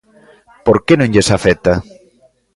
[0.65, 1.73] Por que non lles afecta?